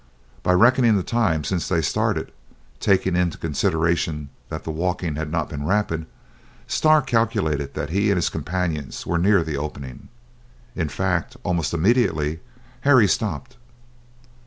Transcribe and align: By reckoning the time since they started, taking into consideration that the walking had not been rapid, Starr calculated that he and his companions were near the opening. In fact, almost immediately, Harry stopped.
By 0.41 0.53
reckoning 0.53 0.95
the 0.97 1.03
time 1.03 1.43
since 1.43 1.67
they 1.67 1.83
started, 1.83 2.31
taking 2.79 3.15
into 3.15 3.37
consideration 3.37 4.29
that 4.49 4.63
the 4.63 4.71
walking 4.71 5.15
had 5.15 5.31
not 5.31 5.47
been 5.47 5.63
rapid, 5.63 6.07
Starr 6.65 7.03
calculated 7.03 7.75
that 7.75 7.91
he 7.91 8.09
and 8.09 8.15
his 8.15 8.29
companions 8.29 9.05
were 9.05 9.19
near 9.19 9.43
the 9.43 9.57
opening. 9.57 10.07
In 10.75 10.89
fact, 10.89 11.37
almost 11.43 11.71
immediately, 11.71 12.39
Harry 12.81 13.07
stopped. 13.07 13.57